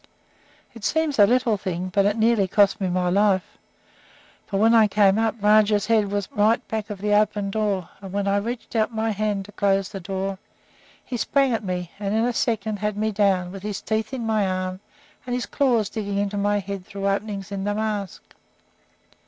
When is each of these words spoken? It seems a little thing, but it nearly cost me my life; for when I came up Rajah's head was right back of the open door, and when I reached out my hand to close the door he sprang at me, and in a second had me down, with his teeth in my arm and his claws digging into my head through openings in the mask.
It 0.73 0.83
seems 0.83 1.19
a 1.19 1.27
little 1.27 1.57
thing, 1.57 1.89
but 1.89 2.07
it 2.07 2.17
nearly 2.17 2.47
cost 2.47 2.81
me 2.81 2.87
my 2.89 3.09
life; 3.11 3.59
for 4.47 4.57
when 4.59 4.73
I 4.73 4.87
came 4.87 5.19
up 5.19 5.35
Rajah's 5.39 5.85
head 5.85 6.09
was 6.11 6.27
right 6.31 6.67
back 6.67 6.89
of 6.89 7.01
the 7.01 7.13
open 7.13 7.51
door, 7.51 7.87
and 8.01 8.11
when 8.11 8.27
I 8.27 8.37
reached 8.37 8.75
out 8.75 8.91
my 8.91 9.11
hand 9.11 9.45
to 9.45 9.51
close 9.51 9.89
the 9.89 9.99
door 9.99 10.39
he 11.05 11.17
sprang 11.17 11.53
at 11.53 11.63
me, 11.63 11.91
and 11.99 12.15
in 12.15 12.25
a 12.25 12.33
second 12.33 12.79
had 12.79 12.97
me 12.97 13.11
down, 13.11 13.51
with 13.51 13.61
his 13.61 13.79
teeth 13.79 14.11
in 14.11 14.25
my 14.25 14.47
arm 14.47 14.79
and 15.27 15.35
his 15.35 15.45
claws 15.45 15.87
digging 15.87 16.17
into 16.17 16.35
my 16.35 16.57
head 16.57 16.83
through 16.83 17.07
openings 17.07 17.51
in 17.51 17.63
the 17.63 17.75
mask. 17.75 18.23